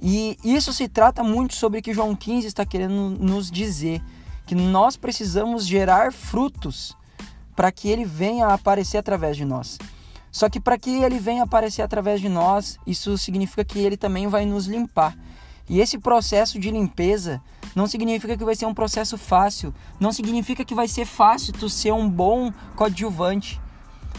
E 0.00 0.38
isso 0.42 0.72
se 0.72 0.88
trata 0.88 1.22
muito 1.22 1.54
sobre 1.54 1.80
o 1.80 1.82
que 1.82 1.92
João 1.92 2.16
15 2.16 2.46
está 2.46 2.64
querendo 2.64 3.10
nos 3.20 3.50
dizer, 3.50 4.02
que 4.46 4.54
nós 4.54 4.96
precisamos 4.96 5.66
gerar 5.66 6.14
frutos 6.14 6.98
para 7.60 7.70
que 7.70 7.90
ele 7.90 8.06
venha 8.06 8.46
aparecer 8.46 8.96
através 8.96 9.36
de 9.36 9.44
nós. 9.44 9.76
Só 10.32 10.48
que 10.48 10.58
para 10.58 10.78
que 10.78 11.02
ele 11.02 11.18
venha 11.18 11.42
aparecer 11.42 11.82
através 11.82 12.18
de 12.18 12.26
nós, 12.26 12.78
isso 12.86 13.18
significa 13.18 13.62
que 13.62 13.78
ele 13.78 13.98
também 13.98 14.26
vai 14.28 14.46
nos 14.46 14.64
limpar. 14.64 15.14
E 15.68 15.78
esse 15.78 15.98
processo 15.98 16.58
de 16.58 16.70
limpeza 16.70 17.38
não 17.76 17.86
significa 17.86 18.34
que 18.34 18.46
vai 18.46 18.54
ser 18.54 18.64
um 18.64 18.72
processo 18.72 19.18
fácil, 19.18 19.74
não 20.00 20.10
significa 20.10 20.64
que 20.64 20.74
vai 20.74 20.88
ser 20.88 21.04
fácil 21.04 21.52
tu 21.52 21.68
ser 21.68 21.92
um 21.92 22.08
bom 22.08 22.50
coadjuvante. 22.74 23.60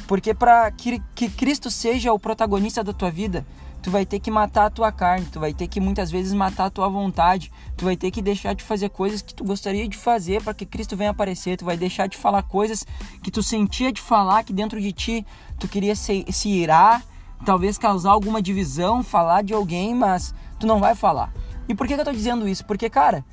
Porque 0.08 0.36
para 0.36 0.70
que, 0.70 1.02
que 1.16 1.28
Cristo 1.28 1.72
seja 1.72 2.14
o 2.14 2.20
protagonista 2.20 2.84
da 2.84 2.94
tua 2.94 3.10
vida, 3.10 3.44
tu 3.82 3.90
vai 3.90 4.06
ter 4.06 4.20
que 4.20 4.30
matar 4.30 4.66
a 4.66 4.70
tua 4.70 4.92
carne, 4.92 5.26
tu 5.26 5.40
vai 5.40 5.54
ter 5.54 5.68
que 5.68 5.80
muitas 5.80 6.12
vezes 6.12 6.34
matar 6.34 6.66
a 6.66 6.70
tua 6.70 6.88
vontade, 6.88 7.52
tu 7.76 7.86
vai 7.86 7.98
ter 7.98 8.12
que 8.12 8.22
deixar 8.22 8.54
de 8.54 8.64
fazer 8.64 8.90
coisas 8.90 9.22
que 9.22 9.34
tu 9.34 9.44
gostaria 9.44 9.88
de 9.88 9.98
fazer 9.98 10.44
para 10.44 10.54
que 10.54 10.66
Cristo 10.66 10.96
venha 10.96 11.10
aparecer, 11.10 11.58
tu 11.58 11.66
vai 11.66 11.76
deixar 11.76 12.08
de 12.08 12.18
falar 12.18 12.44
coisas 12.44 12.86
que 13.24 13.32
tu 13.32 13.42
sentia 13.42 13.92
de 13.92 14.00
falar, 14.00 14.44
que 14.44 14.54
dentro 14.54 14.80
de 14.80 14.92
ti 14.92 15.26
tu 15.60 15.68
queria 15.68 15.96
se, 15.96 16.26
se 16.30 16.50
irar, 16.50 17.04
talvez 17.44 17.78
causar 17.78 18.12
alguma 18.12 18.42
divisão, 18.42 19.04
falar 19.04 19.42
de 19.42 19.54
alguém, 19.54 19.96
mas 19.96 20.34
tu 20.60 20.68
não 20.68 20.80
vai 20.80 20.94
falar. 20.94 21.34
E 21.68 21.74
por 21.74 21.88
que, 21.88 21.96
que 21.96 22.02
eu 22.02 22.06
tô 22.06 22.12
dizendo 22.12 22.48
isso? 22.48 22.66
Porque, 22.66 22.90
cara, 22.90 23.26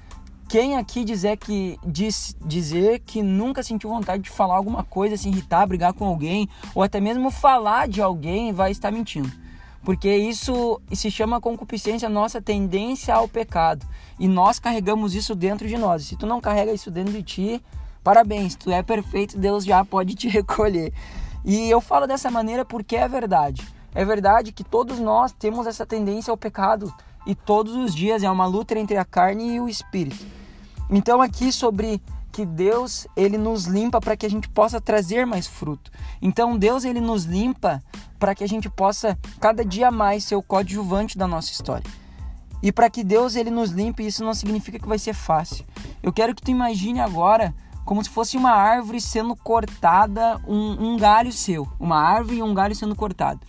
quem 0.49 0.78
aqui 0.78 1.05
dizer 1.05 1.37
que 1.37 1.78
diz, 1.87 2.35
dizer 2.43 3.00
que 3.00 3.23
nunca 3.23 3.62
sentiu 3.62 3.90
vontade 3.90 4.23
de 4.23 4.31
falar 4.31 4.57
alguma 4.57 4.83
coisa, 4.83 5.14
se 5.14 5.28
irritar, 5.28 5.67
brigar 5.67 5.93
com 5.93 6.07
alguém, 6.07 6.49
ou 6.75 6.83
até 6.83 7.00
mesmo 7.00 7.31
falar 7.31 7.87
de 7.87 8.00
alguém, 8.00 8.50
vai 8.50 8.71
estar 8.71 8.90
mentindo. 8.90 9.31
Porque 9.85 10.14
isso 10.14 10.80
se 10.92 11.11
chama 11.11 11.40
concupiscência, 11.40 12.08
nossa 12.08 12.42
tendência 12.42 13.14
ao 13.14 13.28
pecado. 13.28 13.87
E 14.18 14.28
nós 14.28 14.58
carregamos 14.58 15.14
isso 15.14 15.35
dentro 15.35 15.66
de 15.66 15.78
nós. 15.78 16.04
Se 16.04 16.16
tu 16.16 16.26
não 16.26 16.40
carrega 16.40 16.73
isso 16.73 16.90
dentro 16.90 17.12
de 17.12 17.23
ti, 17.23 17.62
parabéns, 18.02 18.54
tu 18.54 18.70
é 18.70 18.82
perfeito, 18.82 19.38
Deus 19.38 19.64
já 19.64 19.85
pode 19.85 20.14
te 20.14 20.28
recolher. 20.30 20.92
E 21.44 21.70
eu 21.70 21.80
falo 21.80 22.06
dessa 22.06 22.30
maneira 22.30 22.64
porque 22.64 22.97
é 22.97 23.08
verdade. 23.08 23.66
É 23.94 24.04
verdade 24.04 24.52
que 24.52 24.62
todos 24.62 24.99
nós 24.99 25.32
temos 25.32 25.66
essa 25.66 25.87
tendência 25.87 26.30
ao 26.30 26.37
pecado 26.37 26.92
e 27.26 27.35
todos 27.35 27.75
os 27.75 27.94
dias 27.94 28.23
é 28.23 28.30
uma 28.30 28.47
luta 28.47 28.78
entre 28.78 28.97
a 28.97 29.04
carne 29.04 29.54
e 29.54 29.61
o 29.61 29.68
espírito. 29.68 30.25
Então 30.90 31.20
aqui 31.20 31.52
sobre 31.52 32.00
que 32.30 32.47
Deus 32.47 33.06
ele 33.16 33.37
nos 33.37 33.64
limpa 33.64 34.00
para 34.00 34.16
que 34.16 34.25
a 34.25 34.30
gente 34.30 34.49
possa 34.49 34.80
trazer 34.80 35.26
mais 35.26 35.47
fruto. 35.47 35.90
Então 36.23 36.56
Deus 36.56 36.85
ele 36.85 37.00
nos 37.00 37.25
limpa 37.25 37.82
para 38.19 38.35
que 38.35 38.45
a 38.45 38.49
gente 38.49 38.69
possa 38.69 39.19
cada 39.41 39.65
dia 39.65 39.91
mais 39.91 40.25
ser 40.25 40.37
o 40.37 40.43
coadjuvante 40.43 41.17
da 41.17 41.27
nossa 41.27 41.53
história. 41.53 41.89
E 42.63 42.73
para 42.73 42.91
que 42.91 43.05
Deus 43.05 43.37
ele 43.37 43.51
nos 43.51 43.71
limpe, 43.71 44.07
isso 44.07 44.25
não 44.25 44.35
significa 44.35 44.79
que 44.79 44.89
vai 44.89 44.99
ser 44.99 45.15
fácil. 45.15 45.65
Eu 46.03 46.13
quero 46.13 46.35
que 46.35 46.43
tu 46.43 46.51
imagine 46.51 47.01
agora 47.01 47.55
como 47.85 48.03
se 48.03 48.11
fosse 48.11 48.37
uma 48.37 48.51
árvore 48.51 49.01
sendo 49.01 49.35
cortada, 49.35 50.39
um, 50.47 50.93
um 50.93 50.97
galho 50.97 51.33
seu, 51.33 51.67
uma 51.81 51.97
árvore 51.97 52.39
e 52.39 52.43
um 52.43 52.53
galho 52.53 52.75
sendo 52.75 52.95
cortado. 52.95 53.41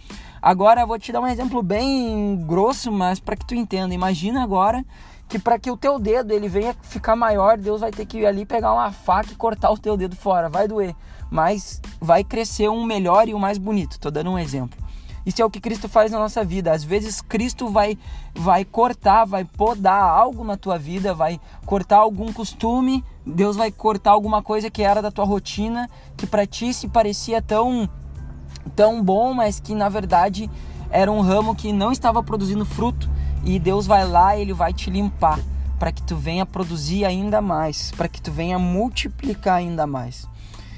Agora 0.41 0.85
vou 0.85 0.97
te 0.97 1.11
dar 1.11 1.19
um 1.19 1.27
exemplo 1.27 1.61
bem 1.61 2.37
grosso, 2.47 2.91
mas 2.91 3.19
para 3.19 3.35
que 3.35 3.45
tu 3.45 3.53
entenda. 3.53 3.93
Imagina 3.93 4.41
agora 4.41 4.85
que 5.29 5.37
para 5.37 5.59
que 5.59 5.69
o 5.69 5.77
teu 5.77 5.99
dedo 5.99 6.33
ele 6.33 6.49
venha 6.49 6.75
ficar 6.81 7.15
maior, 7.15 7.55
Deus 7.55 7.81
vai 7.81 7.91
ter 7.91 8.05
que 8.05 8.17
ir 8.17 8.25
ali 8.25 8.45
pegar 8.45 8.73
uma 8.73 8.91
faca 8.91 9.31
e 9.31 9.35
cortar 9.35 9.69
o 9.69 9.77
teu 9.77 9.95
dedo 9.95 10.15
fora. 10.15 10.49
Vai 10.49 10.67
doer, 10.67 10.95
mas 11.29 11.79
vai 12.01 12.23
crescer 12.23 12.67
um 12.67 12.83
melhor 12.83 13.29
e 13.29 13.35
um 13.35 13.39
mais 13.39 13.59
bonito. 13.59 13.99
Tô 13.99 14.09
dando 14.09 14.31
um 14.31 14.39
exemplo. 14.39 14.77
Isso 15.23 15.39
é 15.39 15.45
o 15.45 15.49
que 15.49 15.59
Cristo 15.59 15.87
faz 15.87 16.11
na 16.11 16.17
nossa 16.17 16.43
vida. 16.43 16.71
Às 16.71 16.83
vezes 16.83 17.21
Cristo 17.21 17.69
vai 17.69 17.95
vai 18.33 18.65
cortar, 18.65 19.25
vai 19.25 19.45
podar 19.45 20.03
algo 20.03 20.43
na 20.43 20.57
tua 20.57 20.79
vida, 20.79 21.13
vai 21.13 21.39
cortar 21.63 21.97
algum 21.97 22.33
costume, 22.33 23.03
Deus 23.23 23.55
vai 23.55 23.71
cortar 23.71 24.11
alguma 24.11 24.41
coisa 24.41 24.71
que 24.71 24.81
era 24.81 24.99
da 24.99 25.11
tua 25.11 25.25
rotina, 25.25 25.87
que 26.17 26.25
para 26.25 26.47
ti 26.47 26.73
se 26.73 26.87
parecia 26.87 27.39
tão 27.39 27.87
tão 28.75 29.03
bom, 29.03 29.31
mas 29.31 29.59
que 29.59 29.75
na 29.75 29.89
verdade 29.89 30.49
era 30.89 31.11
um 31.11 31.21
ramo 31.21 31.55
que 31.55 31.71
não 31.71 31.91
estava 31.91 32.23
produzindo 32.23 32.65
fruto 32.65 33.07
e 33.43 33.59
Deus 33.59 33.85
vai 33.87 34.07
lá 34.07 34.35
e 34.37 34.41
ele 34.41 34.53
vai 34.53 34.73
te 34.73 34.89
limpar 34.89 35.39
para 35.79 35.91
que 35.91 36.03
tu 36.03 36.15
venha 36.15 36.45
produzir 36.45 37.05
ainda 37.05 37.41
mais, 37.41 37.91
para 37.91 38.07
que 38.07 38.21
tu 38.21 38.31
venha 38.31 38.59
multiplicar 38.59 39.55
ainda 39.55 39.87
mais. 39.87 40.27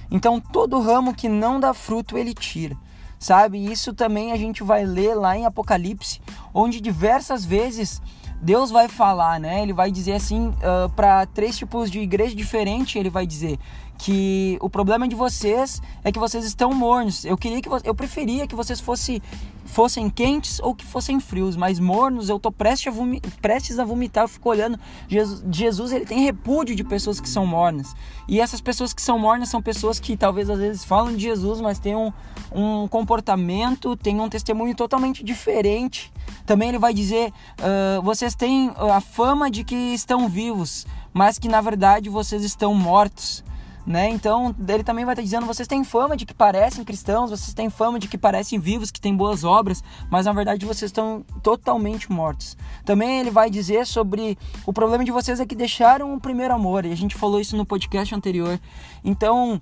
Então 0.10 0.40
todo 0.40 0.80
ramo 0.80 1.14
que 1.14 1.28
não 1.28 1.60
dá 1.60 1.74
fruto 1.74 2.18
ele 2.18 2.34
tira. 2.34 2.78
Sabe? 3.18 3.64
Isso 3.64 3.94
também 3.94 4.32
a 4.32 4.36
gente 4.38 4.64
vai 4.64 4.84
ler 4.84 5.14
lá 5.14 5.38
em 5.38 5.46
Apocalipse, 5.46 6.20
onde 6.54 6.82
diversas 6.82 7.46
vezes 7.46 8.02
Deus 8.42 8.72
vai 8.72 8.88
falar, 8.88 9.40
né? 9.40 9.62
Ele 9.62 9.74
vai 9.74 9.92
dizer 9.92 10.14
assim 10.14 10.48
uh, 10.48 10.56
ah, 10.64 10.90
para 10.96 11.28
três 11.28 11.56
tipos 11.56 11.92
de 11.92 12.00
igreja 12.00 12.36
diferentes. 12.36 12.96
Ele 12.96 13.12
vai 13.12 13.28
dizer 13.28 13.60
que 14.02 14.58
o 14.62 14.68
problema 14.68 15.08
de 15.08 15.16
vocês 15.16 15.80
é 16.04 16.12
que 16.12 16.18
vocês 16.18 16.44
estão 16.44 16.74
mornos. 16.74 17.24
Eu 17.24 17.38
queria 17.38 17.62
que 17.62 17.70
eu 17.84 17.94
preferia 17.94 18.48
que 18.48 18.56
vocês 18.56 18.80
fosse, 18.80 19.22
fossem 19.64 20.10
quentes 20.10 20.60
ou 20.60 20.74
que 20.74 20.84
fossem 20.84 21.20
frios, 21.20 21.56
mas 21.56 21.80
mornos 21.80 22.28
eu 22.28 22.40
tô 22.40 22.52
prestes 22.52 22.92
a, 22.92 23.02
prestes 23.40 23.78
a 23.78 23.86
vomitar. 23.86 24.24
Eu 24.24 24.28
fico 24.28 24.50
olhando. 24.50 24.80
Jesus, 25.08 25.44
Jesus 25.52 25.92
ele 25.92 26.08
tem 26.08 26.22
repúdio 26.22 26.76
de 26.76 26.84
pessoas 26.84 27.22
que 27.22 27.30
são 27.30 27.46
mornas. 27.46 27.96
E 28.28 28.42
essas 28.42 28.60
pessoas 28.60 28.92
que 28.92 29.04
são 29.04 29.20
mornas 29.20 29.50
são 29.50 29.62
pessoas 29.62 30.00
que 30.00 30.18
talvez 30.18 30.50
às 30.50 30.58
vezes 30.58 30.84
falam 30.84 31.16
de 31.16 31.22
Jesus, 31.22 31.62
mas 31.62 31.78
têm 31.78 31.96
um, 31.96 32.12
um 32.52 32.88
comportamento, 32.88 33.96
têm 33.96 34.20
um 34.20 34.30
testemunho 34.30 34.74
totalmente 34.74 35.24
diferente. 35.24 36.12
Também 36.44 36.70
ele 36.70 36.80
vai 36.80 36.92
dizer: 36.92 37.32
uh, 37.60 38.02
vocês 38.02 38.34
têm 38.34 38.72
a 38.76 39.00
fama 39.00 39.52
de 39.52 39.64
que 39.64 39.76
estão 39.76 40.28
vivos, 40.28 40.88
mas 41.14 41.38
que 41.38 41.48
na 41.48 41.62
verdade 41.62 42.10
vocês 42.10 42.44
estão 42.44 42.74
mortos 42.74 43.44
né? 43.86 44.10
Então, 44.10 44.56
ele 44.68 44.84
também 44.84 45.06
vai 45.06 45.14
estar 45.14 45.24
dizendo: 45.24 45.46
vocês 45.46 45.68
têm 45.68 45.84
fama 45.84 46.16
de 46.16 46.26
que 46.26 46.34
parecem 46.34 46.84
cristãos, 46.84 47.30
vocês 47.30 47.54
têm 47.54 47.70
fama 47.70 48.00
de 48.00 48.08
que 48.08 48.18
parecem 48.18 48.60
vivos, 48.60 48.92
que 48.92 49.02
têm 49.02 49.16
boas 49.16 49.44
obras, 49.44 49.84
mas 50.10 50.26
na 50.26 50.34
verdade 50.34 50.66
vocês 50.66 50.90
estão 50.90 51.26
totalmente 51.42 52.12
mortos. 52.12 52.58
Também 52.86 53.20
ele 53.20 53.32
vai 53.32 53.50
dizer 53.50 53.86
sobre 53.86 54.38
o 54.66 54.74
problema 54.74 55.04
de 55.04 55.12
vocês 55.12 55.40
é 55.40 55.46
que 55.46 55.56
deixaram 55.56 56.14
o 56.14 56.20
primeiro 56.20 56.54
amor, 56.54 56.86
e 56.86 56.92
a 56.92 56.98
gente 56.98 57.16
falou 57.16 57.40
isso 57.40 57.58
no 57.58 57.66
podcast 57.66 58.14
anterior. 58.14 58.60
Então, 59.04 59.60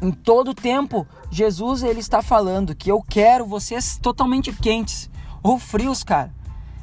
em 0.00 0.10
todo 0.10 0.52
tempo, 0.52 1.06
Jesus 1.30 1.82
ele 1.82 2.00
está 2.00 2.20
falando 2.20 2.74
que 2.74 2.90
eu 2.90 3.02
quero 3.08 3.46
vocês 3.46 3.98
totalmente 4.00 4.52
quentes 4.52 5.08
ou 5.42 5.58
frios, 5.58 6.04
cara. 6.04 6.32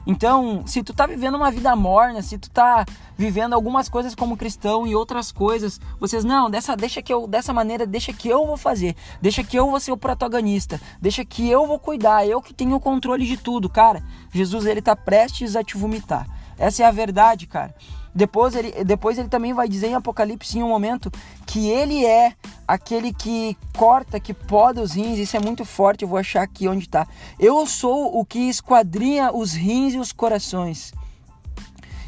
Então, 0.10 0.64
se 0.66 0.82
tu 0.82 0.92
tá 0.92 1.06
vivendo 1.06 1.36
uma 1.36 1.52
vida 1.52 1.76
morna, 1.76 2.24
se 2.24 2.36
tu 2.36 2.50
tá 2.50 2.84
vivendo 3.16 3.54
algumas 3.54 3.88
coisas 3.88 4.16
como 4.16 4.36
cristão 4.36 4.88
e 4.88 4.96
outras 4.96 5.32
coisas, 5.32 5.80
vocês 6.00 6.24
não, 6.24 6.50
dessa 6.50 6.76
deixa 6.76 7.00
que 7.00 7.14
eu 7.14 7.28
dessa 7.28 7.54
maneira, 7.54 7.86
deixa 7.86 8.12
que 8.12 8.28
eu 8.28 8.44
vou 8.44 8.58
fazer, 8.58 8.96
deixa 9.22 9.44
que 9.44 9.56
eu 9.56 9.70
vou 9.70 9.80
ser 9.80 9.92
o 9.92 9.98
protagonista, 9.98 10.82
deixa 11.00 11.24
que 11.24 11.48
eu 11.48 11.68
vou 11.68 11.78
cuidar, 11.78 12.26
eu 12.26 12.42
que 12.42 12.56
tenho 12.56 12.76
o 12.76 12.80
controle 12.80 13.24
de 13.24 13.38
tudo, 13.38 13.70
cara. 13.70 14.04
Jesus 14.34 14.66
ele 14.66 14.82
tá 14.82 14.96
prestes 14.96 15.56
a 15.56 15.64
te 15.64 15.78
vomitar. 15.78 16.26
Essa 16.60 16.84
é 16.84 16.86
a 16.86 16.92
verdade, 16.92 17.48
cara. 17.48 17.74
Depois 18.14 18.54
ele, 18.54 18.84
depois 18.84 19.18
ele 19.18 19.30
também 19.30 19.54
vai 19.54 19.68
dizer 19.68 19.88
em 19.88 19.96
Apocalipse 19.96 20.58
em 20.58 20.64
um 20.64 20.68
momento 20.68 21.12
que 21.46 21.70
ele 21.70 22.06
é 22.06 22.34
aquele 22.68 23.14
que 23.14 23.56
corta, 23.78 24.20
que 24.20 24.34
poda 24.34 24.82
os 24.82 24.94
rins. 24.94 25.18
Isso 25.18 25.38
é 25.38 25.40
muito 25.40 25.64
forte, 25.64 26.02
eu 26.04 26.08
vou 26.08 26.18
achar 26.18 26.42
aqui 26.42 26.68
onde 26.68 26.86
está. 26.86 27.08
Eu 27.40 27.66
sou 27.66 28.20
o 28.20 28.26
que 28.26 28.50
esquadrinha 28.50 29.32
os 29.32 29.54
rins 29.54 29.94
e 29.94 29.98
os 29.98 30.12
corações. 30.12 30.94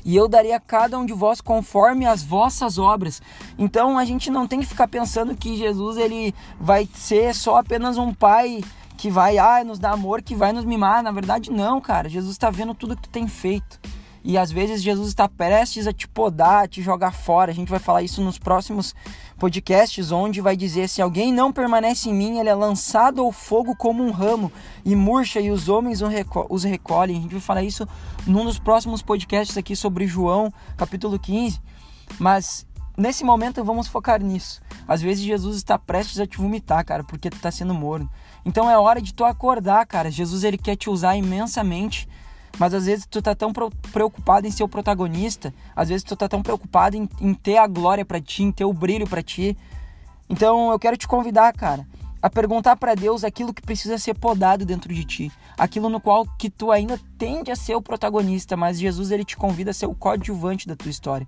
E 0.04 0.16
eu 0.16 0.28
daria 0.28 0.58
a 0.58 0.60
cada 0.60 0.98
um 0.98 1.06
de 1.06 1.14
vós 1.14 1.40
conforme 1.40 2.06
as 2.06 2.24
vossas 2.24 2.78
obras. 2.78 3.22
Então 3.58 3.98
a 3.98 4.04
gente 4.04 4.32
não 4.32 4.48
tem 4.48 4.60
que 4.60 4.66
ficar 4.66 4.88
pensando 4.88 5.36
que 5.36 5.56
Jesus 5.56 5.98
ele 5.98 6.34
vai 6.60 6.90
ser 6.94 7.36
só 7.36 7.58
apenas 7.58 7.98
um 7.98 8.12
pai 8.14 8.64
que 8.98 9.10
vai 9.10 9.38
ah, 9.38 9.64
nos 9.64 9.80
dar 9.80 9.94
amor, 9.94 10.22
que 10.22 10.36
vai 10.36 10.52
nos 10.52 10.66
mimar. 10.66 11.04
Na 11.04 11.12
verdade, 11.12 11.52
não, 11.52 11.80
cara. 11.80 12.10
Jesus 12.10 12.34
está 12.34 12.50
vendo 12.50 12.74
tudo 12.74 12.96
que 12.96 13.04
tu 13.04 13.10
tem 13.10 13.28
feito. 13.28 13.80
E 14.24 14.38
às 14.38 14.52
vezes 14.52 14.84
Jesus 14.84 15.10
está 15.10 15.28
prestes 15.28 15.88
a 15.88 15.94
te 15.94 16.08
podar, 16.08 16.64
a 16.64 16.68
te 16.68 16.82
jogar 16.82 17.12
fora. 17.12 17.52
A 17.52 17.56
gente 17.56 17.70
vai 17.70 17.80
falar 17.80 18.04
isso 18.04 18.22
nos 18.22 18.38
próximos 18.38 18.94
podcasts, 19.38 20.12
onde 20.12 20.42
vai 20.42 20.56
dizer: 20.56 20.88
se 20.88 21.02
alguém 21.02 21.34
não 21.34 21.52
permanece 21.52 22.10
em 22.10 22.14
mim, 22.14 22.38
ele 22.38 22.50
é 22.50 22.54
lançado 22.54 23.22
ao 23.22 23.32
fogo 23.32 23.76
como 23.76 24.04
um 24.04 24.12
ramo 24.12 24.52
e 24.86 24.96
murcha, 24.96 25.40
e 25.40 25.50
os 25.50 25.70
homens 25.70 26.02
os 26.50 26.64
recolhem. 26.64 27.18
A 27.18 27.22
gente 27.22 27.32
vai 27.32 27.42
falar 27.42 27.64
isso 27.64 27.88
num 28.28 28.46
dos 28.46 28.60
próximos 28.60 29.02
podcasts 29.02 29.58
aqui 29.58 29.76
sobre 29.76 30.06
João, 30.06 30.54
capítulo 30.78 31.18
15. 31.18 31.60
Mas 32.20 32.68
nesse 32.96 33.24
momento 33.24 33.64
vamos 33.64 33.88
focar 33.88 34.22
nisso. 34.22 34.62
Às 34.88 35.02
vezes 35.02 35.24
Jesus 35.24 35.58
está 35.58 35.80
prestes 35.80 36.20
a 36.20 36.28
te 36.28 36.38
vomitar, 36.38 36.86
cara, 36.86 37.04
porque 37.04 37.30
tu 37.30 37.38
está 37.38 37.50
sendo 37.50 37.74
morno. 37.74 38.10
Então 38.46 38.70
é 38.70 38.78
hora 38.78 39.02
de 39.02 39.14
tu 39.14 39.24
acordar, 39.24 39.86
cara. 39.88 40.12
Jesus 40.12 40.44
ele 40.44 40.58
quer 40.58 40.76
te 40.76 40.90
usar 40.90 41.16
imensamente 41.16 42.08
mas 42.58 42.74
às 42.74 42.86
vezes 42.86 43.06
tu 43.06 43.22
tá 43.22 43.34
tão 43.34 43.52
preocupado 43.92 44.48
em 44.48 44.52
ser 44.52 44.64
o 44.64 44.68
protagonista, 44.68 45.54
às 45.76 45.90
vezes 45.90 46.04
tu 46.04 46.16
tá 46.16 46.28
tão 46.28 46.42
preocupado 46.42 46.96
em, 46.96 47.08
em 47.20 47.34
ter 47.34 47.58
a 47.58 47.68
glória 47.68 48.06
para 48.06 48.22
ti, 48.22 48.44
em 48.44 48.52
ter 48.52 48.66
o 48.66 48.74
brilho 48.74 49.08
para 49.08 49.24
ti. 49.24 49.58
Então 50.30 50.72
eu 50.72 50.80
quero 50.80 50.98
te 50.98 51.08
convidar, 51.08 51.54
cara, 51.54 51.88
a 52.22 52.30
perguntar 52.30 52.76
para 52.76 52.94
Deus 52.94 53.24
aquilo 53.24 53.54
que 53.54 53.62
precisa 53.62 53.98
ser 53.98 54.14
podado 54.14 54.66
dentro 54.66 54.94
de 54.94 55.04
ti, 55.04 55.32
aquilo 55.58 55.90
no 55.90 56.00
qual 56.00 56.26
que 56.38 56.50
tu 56.50 56.72
ainda 56.72 57.00
tende 57.18 57.52
a 57.52 57.56
ser 57.56 57.76
o 57.76 57.82
protagonista, 57.82 58.56
mas 58.56 58.80
Jesus 58.80 59.12
ele 59.12 59.26
te 59.26 59.36
convida 59.36 59.72
a 59.72 59.74
ser 59.74 59.88
o 59.88 59.96
coadjuvante 59.96 60.68
da 60.68 60.76
tua 60.76 60.92
história. 60.92 61.28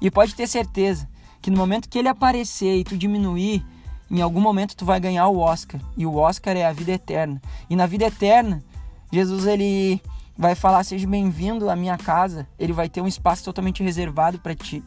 E 0.00 0.10
pode 0.10 0.34
ter 0.34 0.46
certeza 0.46 1.08
que 1.40 1.50
no 1.50 1.56
momento 1.56 1.88
que 1.88 1.98
ele 1.98 2.08
aparecer 2.08 2.76
e 2.76 2.84
tu 2.84 2.96
diminuir, 2.98 3.64
em 4.10 4.20
algum 4.20 4.40
momento 4.40 4.76
tu 4.76 4.84
vai 4.84 5.00
ganhar 5.00 5.26
o 5.28 5.38
Oscar. 5.38 5.80
E 5.96 6.04
o 6.04 6.16
Oscar 6.16 6.56
é 6.56 6.64
a 6.64 6.72
vida 6.72 6.92
eterna. 6.92 7.40
E 7.68 7.74
na 7.74 7.86
vida 7.86 8.04
eterna, 8.04 8.62
Jesus 9.10 9.46
ele 9.46 10.00
vai 10.36 10.54
falar: 10.54 10.84
Seja 10.84 11.06
bem-vindo 11.06 11.70
à 11.70 11.76
minha 11.76 11.96
casa. 11.96 12.46
Ele 12.58 12.72
vai 12.72 12.88
ter 12.88 13.00
um 13.00 13.06
espaço 13.06 13.44
totalmente 13.44 13.82
reservado 13.82 14.38
para 14.38 14.54
ti. 14.54 14.84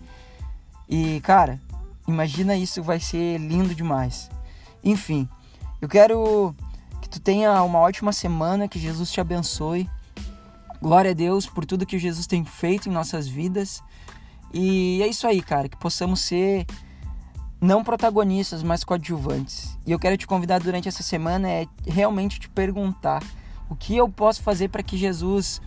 E, 0.87 1.19
cara, 1.21 1.59
imagina 2.07 2.55
isso, 2.55 2.83
vai 2.83 2.99
ser 2.99 3.37
lindo 3.37 3.73
demais. 3.73 4.29
Enfim, 4.83 5.27
eu 5.81 5.87
quero 5.87 6.55
que 7.01 7.09
tu 7.09 7.19
tenha 7.19 7.61
uma 7.63 7.79
ótima 7.79 8.11
semana, 8.11 8.67
que 8.67 8.79
Jesus 8.79 9.11
te 9.11 9.19
abençoe. 9.21 9.89
Glória 10.81 11.11
a 11.11 11.13
Deus 11.13 11.45
por 11.45 11.65
tudo 11.65 11.85
que 11.85 11.99
Jesus 11.99 12.25
tem 12.25 12.45
feito 12.45 12.87
em 12.87 12.91
nossas 12.91 13.27
vidas. 13.27 13.83
E 14.53 15.01
é 15.03 15.07
isso 15.07 15.27
aí, 15.27 15.41
cara, 15.41 15.67
que 15.67 15.77
possamos 15.77 16.21
ser 16.21 16.65
não 17.61 17.83
protagonistas, 17.83 18.63
mas 18.63 18.83
coadjuvantes. 18.83 19.77
E 19.85 19.91
eu 19.91 19.99
quero 19.99 20.17
te 20.17 20.25
convidar 20.25 20.59
durante 20.59 20.87
essa 20.87 21.03
semana 21.03 21.49
é 21.49 21.67
realmente 21.85 22.39
te 22.39 22.49
perguntar 22.49 23.21
o 23.69 23.75
que 23.75 23.95
eu 23.95 24.09
posso 24.09 24.41
fazer 24.41 24.69
para 24.69 24.83
que 24.83 24.97
Jesus 24.97 25.61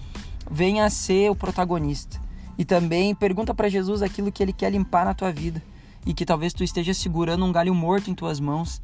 venha 0.51 0.85
a 0.85 0.91
ser 0.91 1.31
o 1.31 1.37
protagonista. 1.37 2.21
E 2.59 2.65
também 2.65 3.15
pergunta 3.15 3.55
para 3.55 3.69
Jesus 3.69 4.03
aquilo 4.03 4.31
que 4.31 4.43
ele 4.43 4.53
quer 4.53 4.71
limpar 4.71 5.05
na 5.05 5.15
tua 5.15 5.33
vida 5.33 5.63
e 6.05 6.13
que 6.13 6.27
talvez 6.27 6.53
tu 6.53 6.65
esteja 6.65 6.93
segurando 6.93 7.45
um 7.45 7.53
galho 7.53 7.75
morto 7.75 8.11
em 8.11 8.15
tuas 8.15 8.41
mãos, 8.41 8.83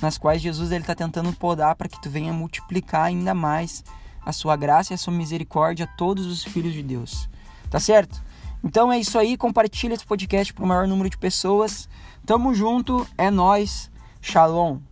nas 0.00 0.18
quais 0.18 0.40
Jesus 0.40 0.70
ele 0.70 0.82
está 0.82 0.94
tentando 0.94 1.32
podar 1.32 1.74
para 1.74 1.88
que 1.88 2.00
tu 2.00 2.10
venha 2.10 2.32
multiplicar 2.32 3.04
ainda 3.04 3.34
mais 3.34 3.82
a 4.24 4.32
sua 4.32 4.54
graça 4.56 4.92
e 4.92 4.94
a 4.94 4.98
sua 4.98 5.12
misericórdia 5.12 5.86
a 5.86 5.96
todos 5.96 6.26
os 6.26 6.44
filhos 6.44 6.74
de 6.74 6.82
Deus. 6.82 7.28
Tá 7.70 7.80
certo? 7.80 8.22
Então 8.62 8.92
é 8.92 8.98
isso 8.98 9.18
aí, 9.18 9.36
compartilha 9.36 9.94
esse 9.94 10.04
podcast 10.04 10.52
para 10.52 10.64
o 10.64 10.68
maior 10.68 10.86
número 10.86 11.08
de 11.08 11.16
pessoas. 11.16 11.88
Tamo 12.26 12.54
junto, 12.54 13.06
é 13.16 13.30
nós. 13.30 13.90
Shalom. 14.20 14.87